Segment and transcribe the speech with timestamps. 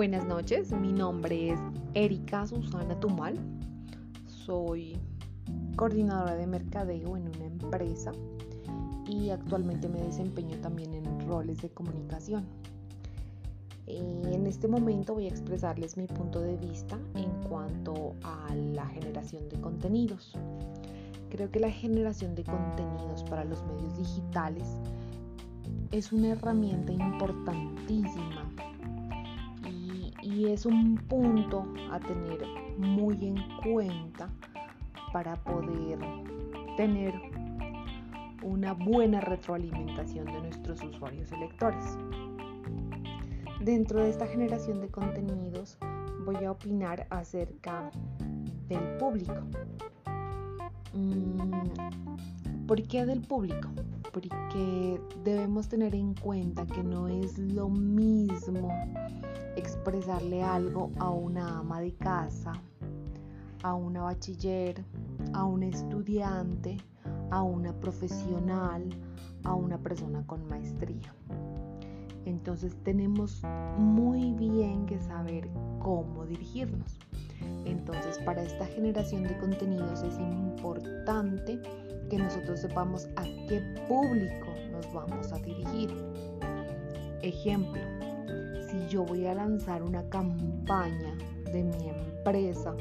[0.00, 1.60] Buenas noches, mi nombre es
[1.92, 3.38] Erika Susana Tumal.
[4.24, 4.96] Soy
[5.76, 8.10] coordinadora de mercadeo en una empresa
[9.06, 12.46] y actualmente me desempeño también en roles de comunicación.
[13.86, 18.86] Eh, en este momento voy a expresarles mi punto de vista en cuanto a la
[18.86, 20.32] generación de contenidos.
[21.28, 24.66] Creo que la generación de contenidos para los medios digitales
[25.92, 28.39] es una herramienta importantísima
[30.50, 32.44] y es un punto a tener
[32.76, 34.28] muy en cuenta
[35.12, 36.00] para poder
[36.76, 37.14] tener
[38.42, 41.84] una buena retroalimentación de nuestros usuarios electores.
[43.60, 45.78] Dentro de esta generación de contenidos
[46.24, 47.88] voy a opinar acerca
[48.66, 49.36] del público.
[50.94, 53.68] Mm, ¿Por qué del público?
[54.12, 58.68] Porque debemos tener en cuenta que no es lo mismo
[59.56, 62.52] expresarle algo a una ama de casa,
[63.62, 64.84] a una bachiller,
[65.32, 66.78] a un estudiante,
[67.30, 68.88] a una profesional,
[69.44, 71.14] a una persona con maestría.
[72.24, 73.42] Entonces tenemos
[73.78, 76.98] muy bien que saber cómo dirigirnos.
[77.64, 81.60] Entonces para esta generación de contenidos es importante
[82.08, 85.90] que nosotros sepamos a qué público nos vamos a dirigir.
[87.22, 87.80] Ejemplo,
[88.68, 91.16] si yo voy a lanzar una campaña
[91.52, 92.74] de mi empresa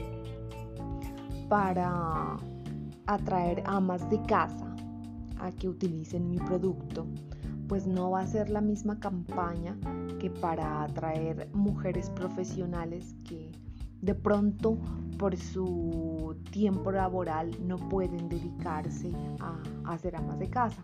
[1.48, 2.38] para
[3.08, 4.76] atraer amas de casa
[5.40, 7.08] a que utilicen mi producto,
[7.68, 9.78] pues no va a ser la misma campaña
[10.20, 13.52] que para atraer mujeres profesionales que
[14.02, 14.78] de pronto
[15.18, 20.84] por su tiempo laboral no pueden dedicarse a, hacer amas de casa.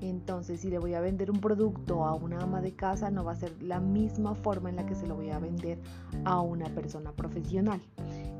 [0.00, 3.32] Entonces, si le voy a vender un producto a una ama de casa, no va
[3.32, 5.78] a ser la misma forma en la que se lo voy a vender
[6.24, 7.80] a una persona profesional.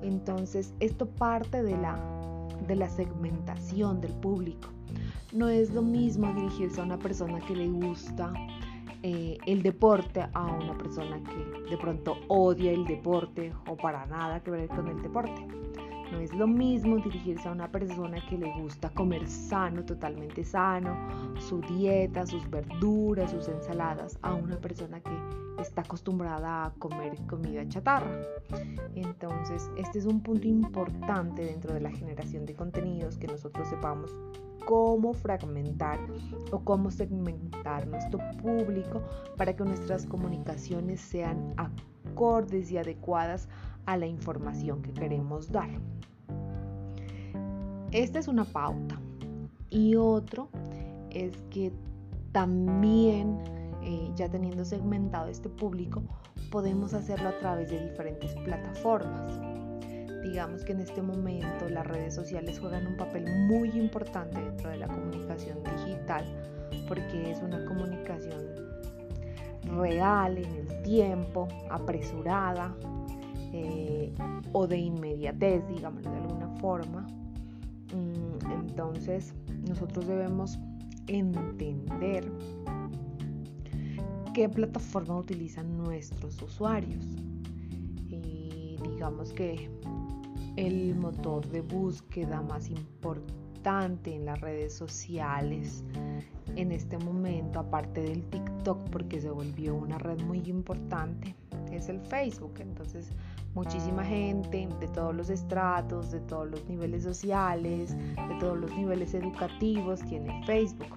[0.02, 1.98] Entonces, esto parte de la,
[2.66, 4.68] de la segmentación del público.
[5.32, 8.32] No es lo mismo dirigirse a una persona que le gusta
[9.02, 14.40] eh, el deporte a una persona que de pronto odia el deporte o para nada
[14.40, 15.46] que ver con el deporte.
[16.12, 20.96] No es lo mismo dirigirse a una persona que le gusta comer sano, totalmente sano,
[21.38, 25.16] su dieta, sus verduras, sus ensaladas, a una persona que
[25.62, 28.10] está acostumbrada a comer comida chatarra.
[28.96, 34.14] Entonces, este es un punto importante dentro de la generación de contenidos, que nosotros sepamos
[34.70, 35.98] cómo fragmentar
[36.52, 39.02] o cómo segmentar nuestro público
[39.36, 43.48] para que nuestras comunicaciones sean acordes y adecuadas
[43.86, 45.68] a la información que queremos dar.
[47.90, 49.00] Esta es una pauta.
[49.70, 50.48] Y otro
[51.10, 51.72] es que
[52.30, 53.40] también,
[53.82, 56.00] eh, ya teniendo segmentado este público,
[56.52, 59.49] podemos hacerlo a través de diferentes plataformas.
[60.22, 64.76] Digamos que en este momento las redes sociales juegan un papel muy importante dentro de
[64.76, 66.24] la comunicación digital
[66.88, 68.44] porque es una comunicación
[69.76, 72.74] real en el tiempo, apresurada
[73.52, 74.12] eh,
[74.52, 77.06] o de inmediatez, digamos de alguna forma.
[77.94, 79.34] Mm, entonces,
[79.68, 80.58] nosotros debemos
[81.06, 82.30] entender
[84.34, 87.04] qué plataforma utilizan nuestros usuarios.
[88.08, 89.70] Y digamos que
[90.66, 95.82] el motor de búsqueda más importante en las redes sociales
[96.54, 101.34] en este momento, aparte del TikTok, porque se volvió una red muy importante,
[101.72, 102.54] es el Facebook.
[102.58, 103.10] Entonces,
[103.54, 109.14] muchísima gente de todos los estratos, de todos los niveles sociales, de todos los niveles
[109.14, 110.94] educativos tiene Facebook.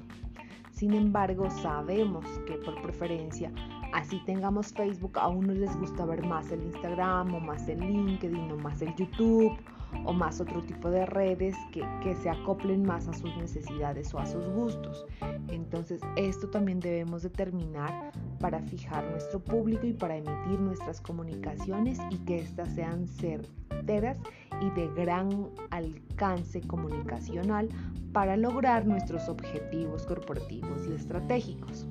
[0.72, 3.50] Sin embargo, sabemos que por preferencia,
[3.94, 8.52] así tengamos Facebook, a unos les gusta ver más el Instagram o más el LinkedIn
[8.52, 9.58] o más el YouTube
[10.06, 14.20] o más otro tipo de redes que, que, se acoplen más a sus necesidades o
[14.20, 15.06] a sus gustos.
[15.50, 22.18] Entonces esto también debemos determinar para fijar nuestro público y para emitir nuestras comunicaciones y
[22.26, 24.20] que éstas sean certeras
[24.62, 27.70] y de gran alcance comunicacional
[28.12, 31.88] para lograr nuestros objetivos corporativos y estratégicos.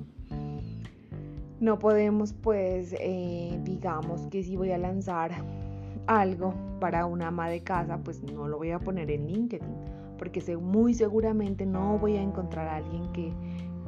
[1.63, 5.31] No podemos pues, eh, digamos que si voy a lanzar
[6.07, 9.73] algo para una ama de casa, pues no lo voy a poner en LinkedIn,
[10.17, 13.31] porque muy seguramente no voy a encontrar a alguien que,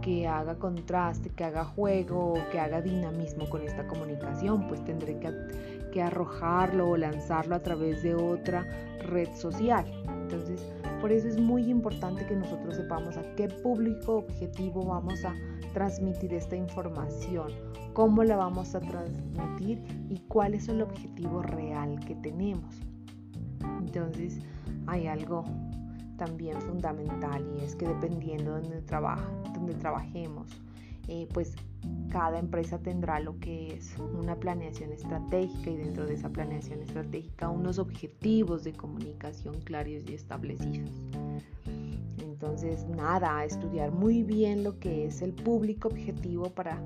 [0.01, 5.33] que haga contraste, que haga juego, que haga dinamismo con esta comunicación, pues tendré que,
[5.91, 8.65] que arrojarlo o lanzarlo a través de otra
[8.99, 9.85] red social.
[10.21, 10.65] Entonces,
[11.01, 15.33] Por eso es muy importante que nosotros sepamos a qué público objetivo vamos a
[15.73, 17.51] transmitir esta información,
[17.93, 22.75] cómo la vamos a transmitir y cuál es el objetivo real que tenemos.
[23.79, 24.39] Entonces
[24.87, 25.43] hay algo
[26.17, 30.47] también fundamental y es que dependiendo de donde, trabaja, donde trabajemos,
[31.07, 31.55] eh, pues
[32.09, 37.49] cada empresa tendrá lo que es una planeación estratégica y dentro de esa planeación estratégica
[37.49, 40.89] unos objetivos de comunicación claros y establecidos.
[42.17, 46.81] Entonces, nada, estudiar muy bien lo que es el público objetivo para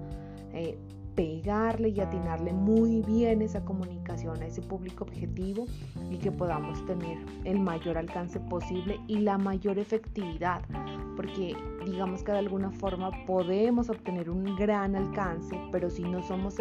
[0.54, 0.78] eh,
[1.16, 5.66] pegarle y atinarle muy bien esa comunicación a ese público objetivo
[6.10, 10.62] y que podamos tener el mayor alcance posible y la mayor efectividad,
[11.20, 16.56] porque digamos que de alguna forma podemos obtener un gran alcance, pero si no somos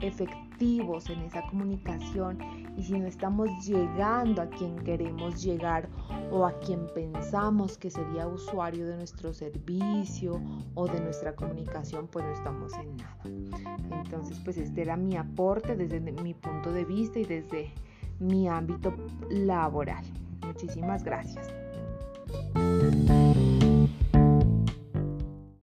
[0.00, 2.38] efectivos en esa comunicación
[2.76, 5.88] y si no estamos llegando a quien queremos llegar
[6.30, 10.40] o a quien pensamos que sería usuario de nuestro servicio
[10.76, 14.04] o de nuestra comunicación, pues no estamos en nada.
[14.04, 17.72] Entonces, pues este era mi aporte desde mi punto de vista y desde
[18.20, 18.94] mi ámbito
[19.28, 20.04] laboral.
[20.46, 21.52] Muchísimas gracias.